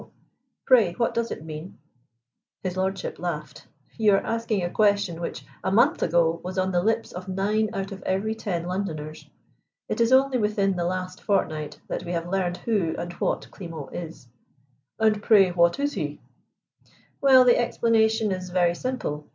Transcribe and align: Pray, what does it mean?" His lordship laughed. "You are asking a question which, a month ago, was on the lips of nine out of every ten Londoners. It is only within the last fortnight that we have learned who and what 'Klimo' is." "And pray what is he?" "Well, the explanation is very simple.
Pray, 0.65 0.93
what 0.93 1.13
does 1.13 1.29
it 1.29 1.45
mean?" 1.45 1.77
His 2.63 2.75
lordship 2.75 3.19
laughed. 3.19 3.67
"You 3.99 4.13
are 4.15 4.25
asking 4.25 4.63
a 4.63 4.69
question 4.71 5.21
which, 5.21 5.45
a 5.63 5.71
month 5.71 6.01
ago, 6.01 6.41
was 6.43 6.57
on 6.57 6.71
the 6.71 6.81
lips 6.81 7.11
of 7.11 7.27
nine 7.27 7.69
out 7.71 7.91
of 7.91 8.01
every 8.01 8.33
ten 8.33 8.65
Londoners. 8.65 9.29
It 9.87 10.01
is 10.01 10.11
only 10.11 10.39
within 10.39 10.75
the 10.75 10.85
last 10.85 11.21
fortnight 11.21 11.79
that 11.87 12.03
we 12.03 12.13
have 12.13 12.27
learned 12.27 12.57
who 12.57 12.95
and 12.97 13.13
what 13.13 13.45
'Klimo' 13.51 13.93
is." 13.93 14.27
"And 14.97 15.21
pray 15.21 15.51
what 15.51 15.79
is 15.79 15.93
he?" 15.93 16.19
"Well, 17.21 17.45
the 17.45 17.59
explanation 17.59 18.31
is 18.31 18.49
very 18.49 18.73
simple. 18.73 19.27